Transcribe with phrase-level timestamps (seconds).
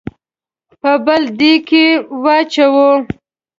[0.81, 1.85] په بل دېګ کې
[2.23, 2.89] واچوو.